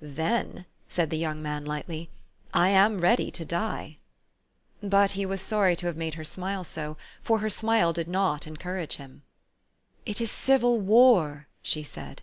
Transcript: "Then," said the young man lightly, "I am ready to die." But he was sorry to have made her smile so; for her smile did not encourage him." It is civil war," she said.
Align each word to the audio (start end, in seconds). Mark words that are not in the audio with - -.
"Then," 0.00 0.64
said 0.88 1.10
the 1.10 1.18
young 1.18 1.42
man 1.42 1.64
lightly, 1.64 2.08
"I 2.54 2.68
am 2.68 3.00
ready 3.00 3.32
to 3.32 3.44
die." 3.44 3.98
But 4.80 5.10
he 5.18 5.26
was 5.26 5.40
sorry 5.40 5.74
to 5.74 5.86
have 5.86 5.96
made 5.96 6.14
her 6.14 6.22
smile 6.22 6.62
so; 6.62 6.96
for 7.20 7.40
her 7.40 7.50
smile 7.50 7.92
did 7.92 8.06
not 8.06 8.46
encourage 8.46 8.94
him." 8.94 9.22
It 10.06 10.20
is 10.20 10.30
civil 10.30 10.78
war," 10.78 11.48
she 11.62 11.82
said. 11.82 12.22